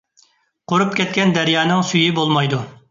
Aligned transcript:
قۇرۇپ 0.73 0.97
كەتكەن 1.01 1.37
دەريانىڭ 1.39 1.87
سۈيى 1.93 2.19
بولمايدۇ. 2.19 2.67